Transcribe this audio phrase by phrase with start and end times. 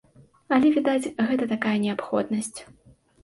[0.55, 2.59] Але, відаць, гэта такая неабходнасць.